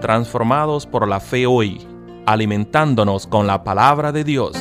transformados 0.00 0.86
por 0.86 1.06
la 1.06 1.20
fe 1.20 1.46
hoy, 1.46 1.86
alimentándonos 2.26 3.26
con 3.26 3.46
la 3.46 3.62
palabra 3.62 4.12
de 4.12 4.24
Dios. 4.24 4.56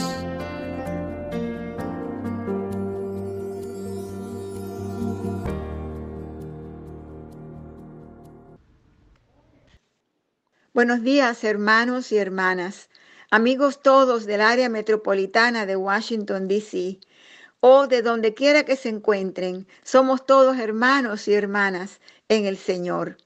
Buenos 10.73 11.01
días, 11.01 11.43
hermanos 11.43 12.11
y 12.11 12.17
hermanas, 12.17 12.89
amigos 13.31 13.81
todos 13.81 14.25
del 14.25 14.41
área 14.41 14.69
metropolitana 14.69 15.65
de 15.65 15.75
Washington, 15.75 16.47
D.C 16.47 16.99
o 17.61 17.87
de 17.87 18.01
donde 18.01 18.33
quiera 18.33 18.63
que 18.63 18.75
se 18.75 18.89
encuentren, 18.89 19.67
somos 19.83 20.25
todos 20.25 20.57
hermanos 20.57 21.27
y 21.27 21.33
hermanas 21.33 21.99
en 22.29 22.45
el 22.45 22.57
Señor. 22.57 23.17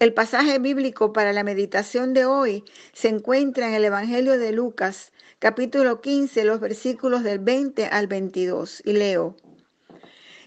El 0.00 0.14
pasaje 0.14 0.60
bíblico 0.60 1.12
para 1.12 1.32
la 1.32 1.42
meditación 1.42 2.14
de 2.14 2.24
hoy 2.24 2.62
se 2.92 3.08
encuentra 3.08 3.66
en 3.66 3.74
el 3.74 3.84
Evangelio 3.84 4.38
de 4.38 4.52
Lucas, 4.52 5.10
capítulo 5.40 6.00
15, 6.00 6.44
los 6.44 6.60
versículos 6.60 7.24
del 7.24 7.40
20 7.40 7.86
al 7.86 8.06
22, 8.06 8.82
y 8.84 8.92
leo. 8.92 9.34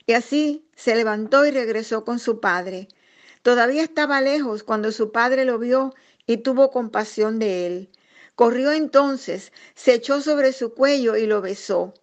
Y 0.06 0.14
así 0.14 0.66
se 0.78 0.96
levantó 0.96 1.46
y 1.46 1.52
regresó 1.52 2.06
con 2.06 2.18
su 2.20 2.40
padre. 2.40 2.88
Todavía 3.42 3.84
estaba 3.84 4.22
lejos 4.22 4.64
cuando 4.64 4.94
su 4.94 5.12
padre 5.12 5.44
lo 5.44 5.60
vio 5.60 5.94
y 6.26 6.38
tuvo 6.38 6.72
compasión 6.72 7.38
de 7.38 7.68
él. 7.68 7.90
Corrió 8.36 8.72
entonces, 8.72 9.52
se 9.76 9.96
echó 9.96 10.22
sobre 10.22 10.54
su 10.54 10.74
cuello 10.74 11.18
y 11.18 11.26
lo 11.26 11.42
besó. 11.42 11.94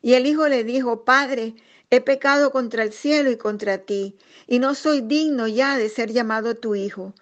Y 0.00 0.14
el 0.14 0.24
hijo 0.26 0.48
le 0.48 0.64
dijo, 0.64 1.04
Padre, 1.04 1.54
he 1.90 2.00
pecado 2.00 2.50
contra 2.50 2.82
el 2.82 2.92
cielo 2.92 3.30
y 3.30 3.36
contra 3.36 3.78
ti, 3.78 4.16
y 4.46 4.58
no 4.58 4.74
soy 4.74 5.00
digno 5.00 5.46
ya 5.46 5.76
de 5.76 5.88
ser 5.88 6.12
llamado 6.12 6.54
tu 6.54 6.74
hijo. 6.74 7.14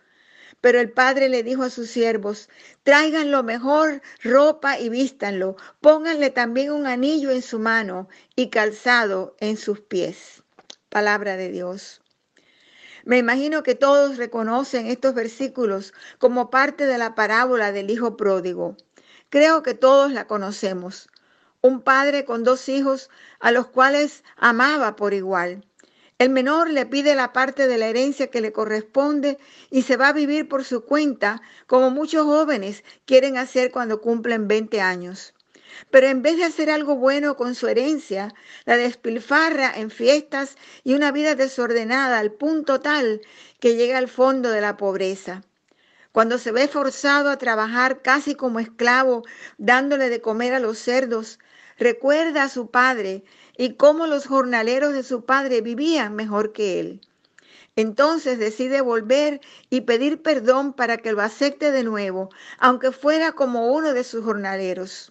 Pero 0.61 0.81
el 0.81 0.93
padre 0.93 1.29
le 1.29 1.43
dijo 1.43 1.65
a 1.65 1.71
sus 1.71 1.91
siervos, 1.91 2.49
traigan 2.85 3.31
lo 3.31 3.43
mejor 3.43 4.01
ropa 4.23 4.79
y 4.79 4.89
vístanlo, 4.89 5.57
pónganle 5.81 6.31
también 6.31 6.73
un 6.73 6.87
anillo 6.87 7.31
en 7.31 7.43
su 7.43 7.59
mano 7.59 8.09
y 8.37 8.49
calzado 8.49 9.37
en 9.41 9.57
sus 9.57 9.81
pies. 9.81 10.43
Palabra 10.89 11.37
de 11.37 11.51
Dios. 11.51 12.01
Me 13.05 13.19
imagino 13.19 13.65
que 13.65 13.75
todos 13.75 14.17
reconocen 14.17 14.87
estos 14.87 15.15
versículos 15.15 15.93
como 16.19 16.51
parte 16.51 16.87
de 16.87 16.99
la 16.99 17.17
parábola 17.17 17.73
del 17.73 17.91
Hijo 17.91 18.17
Pródigo. 18.17 18.77
Creo 19.29 19.65
que 19.65 19.75
todos 19.75 20.13
la 20.13 20.29
conocemos 20.29 21.09
un 21.63 21.81
padre 21.81 22.25
con 22.25 22.43
dos 22.43 22.69
hijos 22.69 23.09
a 23.39 23.53
los 23.53 23.69
cuales 23.69 24.25
amaba 24.37 24.97
por 24.97 25.15
igual. 25.15 25.65
El 26.19 26.31
menor 26.31 26.69
le 26.69 26.87
pide 26.87 27.15
la 27.15 27.33
parte 27.33 27.69
de 27.69 27.79
la 27.79 27.87
herencia 27.87 28.29
que 28.29 28.41
le 28.41 28.53
corresponde 28.53 29.39
y 29.71 29.83
se 29.83 29.97
va 29.97 30.09
a 30.09 30.13
vivir 30.13 30.49
por 30.49 30.65
su 30.65 30.85
cuenta, 30.85 31.41
como 31.67 31.91
muchos 31.91 32.25
jóvenes 32.25 32.85
quieren 33.07 33.39
hacer 33.39 33.71
cuando 33.71 34.01
cumplen 34.01 34.49
20 34.49 34.81
años. 34.81 35.35
Pero 35.91 36.09
en 36.09 36.23
vez 36.23 36.37
de 36.37 36.45
hacer 36.45 36.69
algo 36.69 36.97
bueno 36.97 37.37
con 37.37 37.55
su 37.55 37.69
herencia, 37.69 38.35
la 38.65 38.77
despilfarra 38.77 39.73
en 39.75 39.91
fiestas 39.91 40.57
y 40.85 40.95
una 40.95 41.13
vida 41.13 41.35
desordenada 41.35 42.19
al 42.19 42.33
punto 42.33 42.81
tal 42.81 43.21
que 43.61 43.77
llega 43.77 43.99
al 43.99 44.09
fondo 44.09 44.51
de 44.51 44.61
la 44.61 44.77
pobreza. 44.77 45.43
Cuando 46.13 46.39
se 46.39 46.53
ve 46.53 46.69
forzado 46.69 47.31
a 47.31 47.39
trabajar 47.39 48.03
casi 48.03 48.35
como 48.35 48.61
esclavo, 48.61 49.23
dándole 49.57 50.11
de 50.11 50.21
comer 50.21 50.53
a 50.53 50.61
los 50.61 50.79
cerdos, 50.79 51.39
Recuerda 51.83 52.45
a 52.45 52.49
su 52.49 52.71
padre 52.71 53.25
y 53.59 53.75
cómo 53.75 54.07
los 54.07 54.27
jornaleros 54.27 54.93
de 54.93 55.03
su 55.03 55.25
padre 55.25 55.63
vivían 55.63 56.15
mejor 56.15 56.53
que 56.53 56.79
él. 56.79 57.01
Entonces 57.75 58.39
decide 58.39 58.83
volver 58.83 59.41
y 59.69 59.81
pedir 59.81 60.23
perdón 60.23 60.75
para 60.75 60.99
que 60.99 61.11
lo 61.11 61.21
acepte 61.21 61.73
de 61.73 61.83
nuevo, 61.83 62.31
aunque 62.59 62.92
fuera 62.92 63.33
como 63.33 63.73
uno 63.73 63.95
de 63.95 64.05
sus 64.05 64.23
jornaleros. 64.25 65.11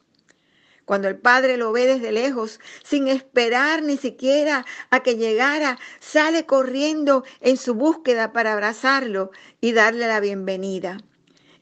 Cuando 0.86 1.10
el 1.10 1.18
padre 1.18 1.58
lo 1.58 1.74
ve 1.74 1.88
desde 1.88 2.14
lejos, 2.14 2.62
sin 2.86 3.10
esperar 3.10 3.84
ni 3.84 3.98
siquiera 3.98 4.66
a 4.92 5.02
que 5.02 5.18
llegara, 5.18 5.78
sale 6.00 6.46
corriendo 6.46 7.26
en 7.42 7.58
su 7.58 7.76
búsqueda 7.76 8.32
para 8.32 8.54
abrazarlo 8.54 9.32
y 9.60 9.74
darle 9.74 10.08
la 10.08 10.22
bienvenida. 10.22 11.00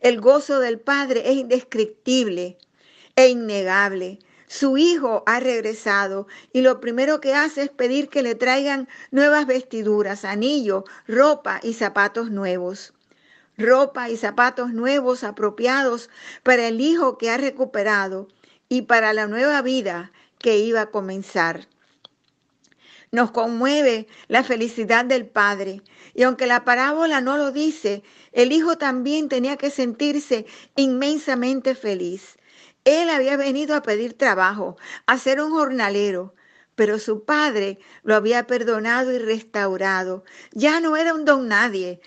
El 0.02 0.22
gozo 0.22 0.59
del 0.59 0.80
padre 0.80 1.24
es 1.31 1.38
indescriptible 1.38 2.59
e 3.16 3.30
innegable. 3.30 4.19
Su 4.52 4.80
hijo 4.80 5.22
ha 5.28 5.40
regresado 5.40 6.26
y 6.52 6.62
lo 6.62 6.80
primero 6.80 7.22
que 7.22 7.36
hace 7.36 7.62
es 7.62 7.70
pedir 7.70 8.10
que 8.10 8.24
le 8.24 8.34
traigan 8.34 8.90
nuevas 9.12 9.46
vestiduras, 9.46 10.26
anillo, 10.26 10.86
ropa 11.08 11.60
y 11.62 11.76
zapatos 11.76 12.32
nuevos. 12.32 12.92
Ropa 13.60 14.10
y 14.10 14.18
zapatos 14.18 14.74
nuevos 14.74 15.24
apropiados 15.24 16.10
para 16.42 16.68
el 16.68 16.82
hijo 16.82 17.20
que 17.20 17.30
ha 17.30 17.38
recuperado 17.38 18.28
y 18.70 18.82
para 18.82 19.14
la 19.14 19.28
nueva 19.28 19.62
vida 19.62 20.12
que 20.40 20.58
iba 20.58 20.81
a 20.81 20.90
comenzar. 20.90 21.68
Nos 23.12 23.30
conmueve 23.30 24.08
la 24.30 24.44
felicidad 24.44 25.06
del 25.06 25.28
Padre. 25.28 25.84
Y 26.16 26.24
aunque 26.24 26.48
la 26.48 26.66
parábola 26.66 27.22
no 27.22 27.38
lo 27.38 27.52
dice, 27.52 28.02
el 28.31 28.52
Hijo 28.52 28.80
también 28.80 29.30
tenía 29.30 29.58
que 29.58 29.70
sentirse 29.70 30.48
inmensamente 30.76 31.76
feliz. 31.76 32.38
Él 32.89 33.11
había 33.11 33.38
venido 33.38 33.75
a 33.75 33.83
pedir 33.83 34.17
trabajo, 34.17 34.75
a 35.05 35.19
ser 35.19 35.39
un 35.41 35.51
jornalero, 35.51 36.33
pero 36.73 36.97
su 36.97 37.23
padre 37.23 37.77
lo 38.01 38.16
había 38.16 38.47
perdonado 38.47 39.11
y 39.13 39.19
restaurado. 39.19 40.23
Ya 40.53 40.79
no 40.79 40.97
era 40.97 41.13
un 41.13 41.23
don 41.23 41.47
nadie, 41.47 42.01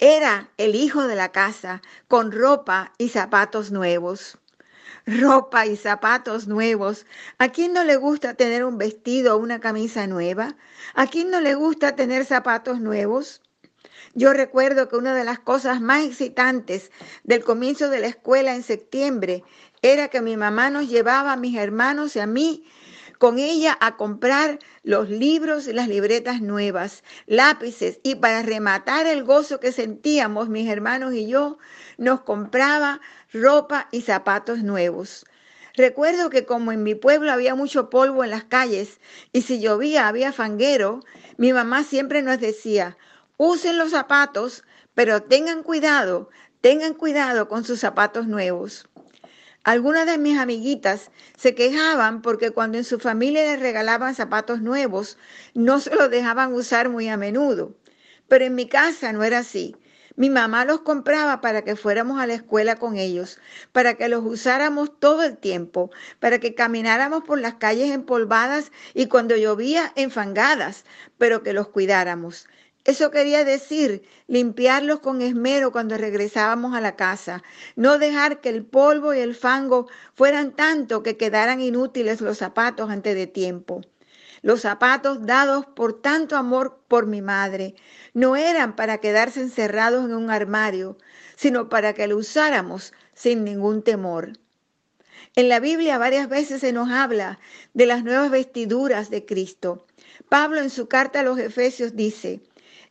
era 0.00 0.50
el 0.56 0.74
hijo 0.74 1.06
de 1.06 1.14
la 1.14 1.30
casa, 1.30 1.82
con 2.08 2.32
ropa 2.32 2.92
y 2.98 3.10
zapatos 3.10 3.70
nuevos. 3.70 4.38
Ropa 5.06 5.66
y 5.66 5.76
zapatos 5.76 6.48
nuevos. 6.48 7.06
¿A 7.38 7.50
quién 7.50 7.72
no 7.72 7.84
le 7.84 7.96
gusta 7.96 8.34
tener 8.34 8.64
un 8.64 8.76
vestido 8.78 9.36
o 9.36 9.38
una 9.38 9.60
camisa 9.60 10.08
nueva? 10.08 10.56
¿A 10.94 11.06
quién 11.06 11.30
no 11.30 11.40
le 11.40 11.54
gusta 11.54 11.94
tener 11.96 12.26
zapatos 12.26 12.80
nuevos? 12.80 13.43
Yo 14.14 14.32
recuerdo 14.32 14.88
que 14.88 14.96
una 14.96 15.14
de 15.14 15.24
las 15.24 15.38
cosas 15.38 15.80
más 15.80 16.04
excitantes 16.04 16.90
del 17.24 17.44
comienzo 17.44 17.90
de 17.90 18.00
la 18.00 18.06
escuela 18.06 18.54
en 18.54 18.62
septiembre 18.62 19.44
era 19.82 20.08
que 20.08 20.20
mi 20.20 20.36
mamá 20.36 20.70
nos 20.70 20.88
llevaba 20.88 21.32
a 21.32 21.36
mis 21.36 21.56
hermanos 21.56 22.16
y 22.16 22.20
a 22.20 22.26
mí 22.26 22.64
con 23.18 23.38
ella 23.38 23.76
a 23.80 23.96
comprar 23.96 24.58
los 24.82 25.08
libros 25.08 25.66
y 25.66 25.72
las 25.72 25.88
libretas 25.88 26.40
nuevas, 26.40 27.02
lápices 27.26 28.00
y 28.02 28.16
para 28.16 28.42
rematar 28.42 29.06
el 29.06 29.24
gozo 29.24 29.60
que 29.60 29.72
sentíamos 29.72 30.48
mis 30.48 30.68
hermanos 30.68 31.14
y 31.14 31.26
yo, 31.26 31.58
nos 31.96 32.20
compraba 32.22 33.00
ropa 33.32 33.88
y 33.92 34.02
zapatos 34.02 34.62
nuevos. 34.62 35.24
Recuerdo 35.76 36.30
que 36.30 36.44
como 36.44 36.70
en 36.70 36.82
mi 36.82 36.94
pueblo 36.94 37.32
había 37.32 37.54
mucho 37.54 37.90
polvo 37.90 38.22
en 38.22 38.30
las 38.30 38.44
calles 38.44 39.00
y 39.32 39.42
si 39.42 39.60
llovía 39.60 40.06
había 40.06 40.32
fanguero, 40.32 41.00
mi 41.36 41.52
mamá 41.52 41.82
siempre 41.82 42.22
nos 42.22 42.38
decía, 42.38 42.96
usen 43.36 43.78
los 43.78 43.90
zapatos, 43.90 44.64
pero 44.94 45.22
tengan 45.22 45.62
cuidado, 45.62 46.30
tengan 46.60 46.94
cuidado 46.94 47.48
con 47.48 47.64
sus 47.64 47.80
zapatos 47.80 48.26
nuevos. 48.26 48.88
Algunas 49.64 50.04
de 50.04 50.18
mis 50.18 50.38
amiguitas 50.38 51.10
se 51.38 51.54
quejaban 51.54 52.20
porque 52.20 52.50
cuando 52.50 52.76
en 52.76 52.84
su 52.84 52.98
familia 52.98 53.44
les 53.44 53.60
regalaban 53.60 54.14
zapatos 54.14 54.60
nuevos, 54.60 55.16
no 55.54 55.80
se 55.80 55.94
los 55.94 56.10
dejaban 56.10 56.52
usar 56.52 56.90
muy 56.90 57.08
a 57.08 57.16
menudo. 57.16 57.74
Pero 58.28 58.44
en 58.44 58.54
mi 58.54 58.68
casa 58.68 59.12
no 59.12 59.24
era 59.24 59.38
así. 59.38 59.74
Mi 60.16 60.30
mamá 60.30 60.64
los 60.64 60.82
compraba 60.82 61.40
para 61.40 61.62
que 61.62 61.74
fuéramos 61.76 62.20
a 62.20 62.26
la 62.26 62.34
escuela 62.34 62.76
con 62.76 62.96
ellos, 62.96 63.40
para 63.72 63.94
que 63.94 64.08
los 64.08 64.22
usáramos 64.24 65.00
todo 65.00 65.24
el 65.24 65.38
tiempo, 65.38 65.90
para 66.20 66.38
que 66.38 66.54
camináramos 66.54 67.24
por 67.24 67.40
las 67.40 67.54
calles 67.54 67.90
empolvadas 67.90 68.70
y 68.92 69.06
cuando 69.06 69.34
llovía 69.34 69.92
enfangadas, 69.96 70.84
pero 71.18 71.42
que 71.42 71.52
los 71.52 71.68
cuidáramos. 71.68 72.46
Eso 72.84 73.10
quería 73.10 73.44
decir 73.44 74.02
limpiarlos 74.26 75.00
con 75.00 75.22
esmero 75.22 75.72
cuando 75.72 75.96
regresábamos 75.96 76.74
a 76.74 76.82
la 76.82 76.96
casa, 76.96 77.42
no 77.76 77.98
dejar 77.98 78.42
que 78.42 78.50
el 78.50 78.64
polvo 78.66 79.14
y 79.14 79.20
el 79.20 79.34
fango 79.34 79.88
fueran 80.14 80.52
tanto 80.52 81.02
que 81.02 81.16
quedaran 81.16 81.62
inútiles 81.62 82.20
los 82.20 82.36
zapatos 82.36 82.90
antes 82.90 83.14
de 83.14 83.26
tiempo. 83.26 83.80
Los 84.42 84.60
zapatos 84.60 85.24
dados 85.24 85.64
por 85.64 86.02
tanto 86.02 86.36
amor 86.36 86.78
por 86.86 87.06
mi 87.06 87.22
madre 87.22 87.74
no 88.12 88.36
eran 88.36 88.76
para 88.76 88.98
quedarse 88.98 89.40
encerrados 89.40 90.04
en 90.04 90.14
un 90.14 90.30
armario, 90.30 90.98
sino 91.36 91.70
para 91.70 91.94
que 91.94 92.06
lo 92.06 92.18
usáramos 92.18 92.92
sin 93.14 93.44
ningún 93.44 93.82
temor. 93.82 94.32
En 95.36 95.48
la 95.48 95.58
Biblia 95.58 95.96
varias 95.96 96.28
veces 96.28 96.60
se 96.60 96.74
nos 96.74 96.90
habla 96.90 97.38
de 97.72 97.86
las 97.86 98.04
nuevas 98.04 98.30
vestiduras 98.30 99.08
de 99.08 99.24
Cristo. 99.24 99.86
Pablo 100.28 100.60
en 100.60 100.68
su 100.68 100.86
carta 100.86 101.20
a 101.20 101.22
los 101.22 101.38
Efesios 101.38 101.96
dice, 101.96 102.42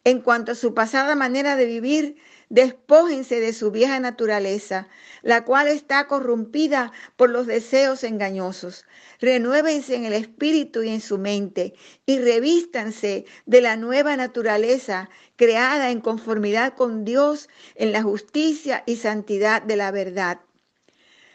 en 0.03 0.21
cuanto 0.21 0.51
a 0.51 0.55
su 0.55 0.73
pasada 0.73 1.15
manera 1.15 1.55
de 1.55 1.65
vivir, 1.65 2.17
Despójense 2.53 3.39
de 3.39 3.51
su 3.51 3.71
vieja 3.71 3.99
naturaleza, 3.99 4.87
la 5.23 5.43
cual 5.43 5.67
está 5.67 6.05
corrompida 6.05 6.91
por 7.15 7.31
los 7.31 7.47
deseos 7.47 8.03
engañosos. 8.03 8.85
Renuévense 9.19 9.95
en 9.95 10.05
el 10.05 10.13
espíritu 10.13 10.83
y 10.83 10.89
en 10.89 11.01
su 11.01 11.17
mente 11.17 11.73
y 12.05 12.19
revístanse 12.19 13.25
de 13.47 13.61
la 13.61 13.75
nueva 13.75 14.15
naturaleza 14.17 15.09
creada 15.35 15.89
en 15.89 15.99
conformidad 15.99 16.75
con 16.75 17.05
Dios 17.05 17.49
en 17.73 17.91
la 17.91 18.03
justicia 18.03 18.83
y 18.85 18.97
santidad 18.97 19.63
de 19.63 19.75
la 19.75 19.89
verdad. 19.89 20.39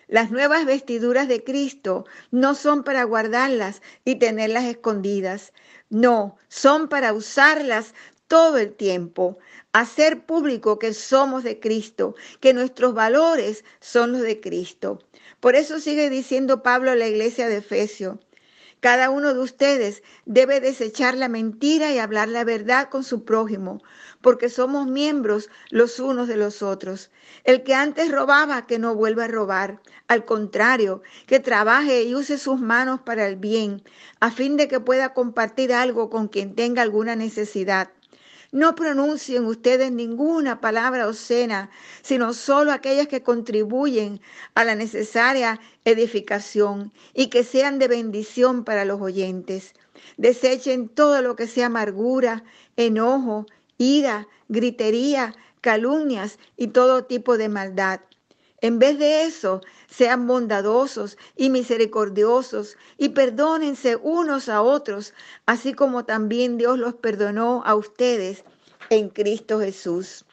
Las 0.06 0.30
nuevas 0.30 0.66
vestiduras 0.66 1.26
de 1.26 1.42
Cristo 1.42 2.06
no 2.30 2.54
son 2.54 2.84
para 2.84 3.02
guardarlas 3.02 3.82
y 4.04 4.20
tenerlas 4.20 4.66
escondidas. 4.66 5.52
No, 5.90 6.36
son 6.46 6.88
para 6.88 7.12
usarlas 7.12 7.92
todo 8.28 8.58
el 8.58 8.74
tiempo, 8.74 9.38
hacer 9.72 10.24
público 10.24 10.78
que 10.78 10.94
somos 10.94 11.42
de 11.42 11.58
Cristo, 11.58 12.14
que 12.40 12.54
nuestros 12.54 12.94
valores 12.94 13.64
son 13.80 14.12
los 14.12 14.22
de 14.22 14.40
Cristo. 14.40 15.00
Por 15.40 15.56
eso 15.56 15.80
sigue 15.80 16.10
diciendo 16.10 16.62
Pablo 16.62 16.90
a 16.90 16.94
la 16.94 17.08
iglesia 17.08 17.48
de 17.48 17.56
Efesio, 17.56 18.20
cada 18.80 19.10
uno 19.10 19.34
de 19.34 19.40
ustedes 19.40 20.04
debe 20.24 20.60
desechar 20.60 21.16
la 21.16 21.28
mentira 21.28 21.92
y 21.92 21.98
hablar 21.98 22.28
la 22.28 22.44
verdad 22.44 22.88
con 22.88 23.02
su 23.02 23.24
prójimo, 23.24 23.82
porque 24.20 24.48
somos 24.48 24.86
miembros 24.86 25.50
los 25.70 25.98
unos 25.98 26.28
de 26.28 26.36
los 26.36 26.62
otros. 26.62 27.10
El 27.42 27.64
que 27.64 27.74
antes 27.74 28.12
robaba, 28.12 28.68
que 28.68 28.78
no 28.78 28.94
vuelva 28.94 29.24
a 29.24 29.28
robar. 29.28 29.80
Al 30.06 30.24
contrario, 30.24 31.02
que 31.26 31.40
trabaje 31.40 32.04
y 32.04 32.14
use 32.14 32.38
sus 32.38 32.60
manos 32.60 33.00
para 33.00 33.26
el 33.26 33.34
bien, 33.34 33.82
a 34.20 34.30
fin 34.30 34.56
de 34.56 34.68
que 34.68 34.78
pueda 34.78 35.12
compartir 35.12 35.72
algo 35.72 36.08
con 36.08 36.28
quien 36.28 36.54
tenga 36.54 36.82
alguna 36.82 37.16
necesidad. 37.16 37.90
No 38.50 38.74
pronuncien 38.74 39.44
ustedes 39.44 39.92
ninguna 39.92 40.60
palabra 40.60 41.06
obscena, 41.06 41.70
sino 42.00 42.32
solo 42.32 42.72
aquellas 42.72 43.06
que 43.06 43.22
contribuyen 43.22 44.22
a 44.54 44.64
la 44.64 44.74
necesaria 44.74 45.60
edificación 45.84 46.90
y 47.12 47.26
que 47.28 47.44
sean 47.44 47.78
de 47.78 47.88
bendición 47.88 48.64
para 48.64 48.86
los 48.86 49.02
oyentes. 49.02 49.74
Desechen 50.16 50.88
todo 50.88 51.20
lo 51.20 51.36
que 51.36 51.46
sea 51.46 51.66
amargura, 51.66 52.42
enojo, 52.76 53.44
ira, 53.76 54.28
gritería, 54.48 55.34
calumnias 55.60 56.38
y 56.56 56.68
todo 56.68 57.04
tipo 57.04 57.36
de 57.36 57.50
maldad. 57.50 58.00
En 58.60 58.80
vez 58.80 58.98
de 58.98 59.22
eso, 59.22 59.60
sean 59.88 60.26
bondadosos 60.26 61.16
y 61.36 61.48
misericordiosos 61.48 62.76
y 62.96 63.10
perdónense 63.10 63.96
unos 63.96 64.48
a 64.48 64.62
otros, 64.62 65.14
así 65.46 65.74
como 65.74 66.04
también 66.04 66.58
Dios 66.58 66.78
los 66.78 66.94
perdonó 66.94 67.62
a 67.64 67.76
ustedes 67.76 68.44
en 68.90 69.10
Cristo 69.10 69.60
Jesús. 69.60 70.24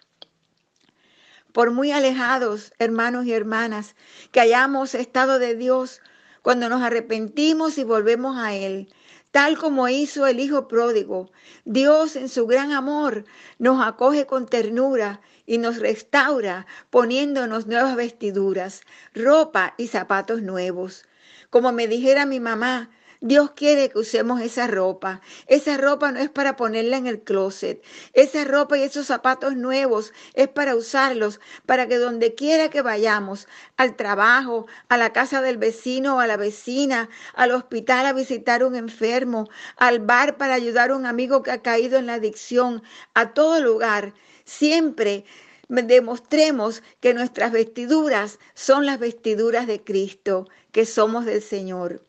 Por 1.54 1.72
muy 1.72 1.92
alejados, 1.92 2.74
hermanos 2.80 3.26
y 3.28 3.34
hermanas, 3.34 3.96
que 4.32 4.42
hayamos 4.42 4.96
estado 4.96 5.38
de 5.38 5.56
Dios, 5.56 6.02
cuando 6.42 6.68
nos 6.68 6.82
arrepentimos 6.82 7.78
y 7.78 7.84
volvemos 7.84 8.38
a 8.38 8.54
Él, 8.56 8.94
tal 9.36 9.58
como 9.58 9.90
hizo 9.90 10.28
el 10.28 10.40
Hijo 10.40 10.70
pródigo, 10.70 11.30
Dios 11.66 12.16
en 12.16 12.30
su 12.30 12.48
gran 12.48 12.72
amor 12.72 13.26
nos 13.60 13.86
acoge 13.86 14.26
con 14.26 14.46
ternura 14.46 15.20
y 15.46 15.58
nos 15.58 15.80
restaura 15.80 16.66
poniéndonos 16.90 17.68
nuevas 17.68 17.98
vestiduras, 17.98 18.84
ropa 19.14 19.74
y 19.78 19.88
zapatos 19.88 20.42
nuevos. 20.42 21.04
Como 21.50 21.74
me 21.74 21.90
dijera 21.90 22.26
mi 22.26 22.40
mamá, 22.40 22.90
Dios 23.22 23.52
quiere 23.52 23.90
que 23.90 24.00
usemos 24.00 24.42
esa 24.42 24.68
ropa. 24.68 25.22
Esa 25.48 25.78
ropa 25.78 26.12
no 26.12 26.20
es 26.20 26.30
para 26.30 26.56
ponerla 26.56 26.98
en 26.98 27.08
el 27.08 27.24
closet. 27.24 27.84
Esa 28.14 28.44
ropa 28.46 28.78
y 28.78 28.84
esos 28.84 29.08
zapatos 29.08 29.56
nuevos 29.56 30.14
es 30.34 30.48
para 30.48 30.76
usarlos, 30.76 31.40
para 31.66 31.88
que 31.88 31.98
donde 31.98 32.36
quiera 32.36 32.70
que 32.70 32.82
vayamos, 32.82 33.48
al 33.78 33.96
trabajo, 33.96 34.68
a 34.90 34.98
la 34.98 35.14
casa 35.14 35.42
del 35.42 35.58
vecino 35.58 36.18
o 36.18 36.20
a 36.20 36.28
la 36.28 36.38
vecina, 36.38 37.10
al 37.34 37.52
hospital 37.52 38.06
a 38.06 38.14
visitar 38.14 38.64
un 38.64 38.76
enfermo, 38.76 39.50
al 39.78 40.00
bar 40.00 40.38
para 40.38 40.54
ayudar 40.56 40.92
a 40.92 40.96
un 40.96 41.06
amigo 41.06 41.44
que 41.44 41.52
ha 41.52 41.62
caído 41.62 41.98
en 41.98 42.08
la 42.08 42.16
adicción, 42.16 42.84
a 43.14 43.34
todo 43.34 43.60
lugar, 43.62 44.14
siempre 44.46 45.26
demostremos 45.68 46.84
que 47.00 47.14
nuestras 47.14 47.52
vestiduras 47.52 48.40
son 48.54 48.86
las 48.86 49.00
vestiduras 49.00 49.68
de 49.68 49.84
Cristo, 49.84 50.48
que 50.72 50.86
somos 50.86 51.26
del 51.26 51.42
Señor. 51.42 52.02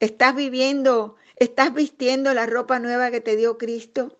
¿Estás 0.00 0.34
viviendo, 0.34 1.16
estás 1.36 1.74
vistiendo 1.74 2.32
la 2.32 2.46
ropa 2.46 2.78
nueva 2.78 3.10
que 3.10 3.20
te 3.20 3.36
dio 3.36 3.58
Cristo? 3.58 4.18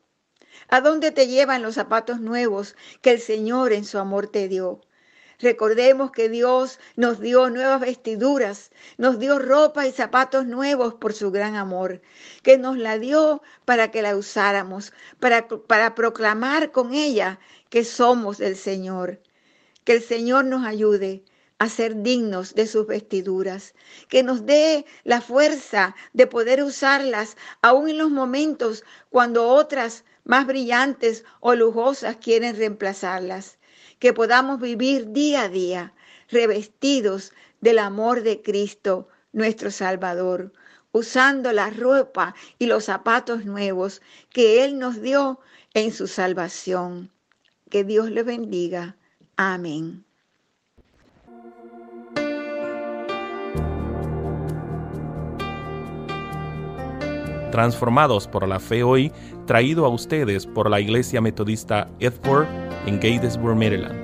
¿A 0.69 0.83
dónde 0.83 1.11
te 1.11 1.27
llevan 1.27 1.63
los 1.63 1.77
zapatos 1.77 2.21
nuevos 2.21 2.77
que 3.01 3.13
el 3.13 3.19
Señor 3.19 3.73
en 3.73 3.87
su 3.87 3.99
amor 3.99 4.27
te 4.29 4.47
dio? 4.47 4.83
Recordemos 5.39 6.11
que 6.11 6.29
Dios 6.29 6.79
nos 6.97 7.19
dio 7.19 7.49
nuevas 7.49 7.81
vestiduras, 7.81 8.71
nos 8.99 9.19
dio 9.19 9.39
ropa 9.39 9.87
y 9.87 9.93
zapatos 9.93 10.45
nuevos 10.45 10.93
por 10.93 11.15
su 11.15 11.31
gran 11.31 11.57
amor, 11.57 12.03
que 12.43 12.59
nos 12.59 12.77
la 12.77 12.99
dio 12.99 13.41
para 13.65 13.91
que 13.91 14.03
la 14.03 14.17
usáramos, 14.17 14.93
para, 15.19 15.49
para 15.49 15.95
proclamar 15.95 16.73
con 16.73 16.93
ella 16.93 17.41
que 17.71 17.85
somos 17.85 18.37
del 18.37 18.57
Señor. 18.57 19.23
Que 19.85 19.95
el 19.95 20.03
Señor 20.03 20.45
nos 20.45 20.67
ayude 20.67 21.25
a 21.61 21.69
ser 21.69 22.03
dignos 22.03 22.55
de 22.55 22.67
sus 22.67 22.87
vestiduras, 22.87 23.75
que 24.09 24.23
nos 24.23 24.47
dé 24.47 24.87
la 25.05 25.21
fuerza 25.21 25.95
de 26.15 26.27
poder 26.27 26.63
usarlas 26.63 27.37
aún 27.61 27.91
en 27.91 27.99
los 27.99 28.11
momentos 28.11 28.83
cuando 29.11 29.47
otras 29.47 30.05
más 30.25 30.47
brillantes 30.47 31.23
o 31.41 31.55
lujosas 31.55 32.17
quieren 32.17 32.57
reemplazarlas, 32.57 33.59
que 33.99 34.15
podamos 34.15 34.59
vivir 34.59 35.13
día 35.13 35.43
a 35.43 35.49
día 35.51 35.93
revestidos 36.31 37.35
del 37.61 37.79
amor 37.79 38.23
de 38.23 38.41
Cristo, 38.41 39.09
nuestro 39.33 39.71
Salvador, 39.71 40.55
usando 40.93 41.53
la 41.53 41.69
ropa 41.69 42.35
y 42.59 42.67
los 42.67 42.85
zapatos 42.85 43.45
nuevos 43.45 44.01
que 44.31 44.65
Él 44.65 44.79
nos 44.79 45.03
dio 45.03 45.41
en 45.75 45.93
su 45.93 46.07
salvación. 46.07 47.11
Que 47.69 47.85
Dios 47.85 48.11
le 48.11 48.23
bendiga. 48.23 48.97
Amén. 49.37 50.07
Transformados 57.51 58.27
por 58.27 58.47
la 58.49 58.61
fe 58.61 58.83
hoy, 58.83 59.13
traído 59.47 59.85
a 59.85 59.89
ustedes 59.89 60.47
por 60.47 60.71
la 60.71 60.81
Iglesia 60.81 61.21
Metodista 61.21 61.89
Edford 61.99 62.47
en 62.87 62.97
Gatesburg, 62.97 63.57
Maryland. 63.57 64.00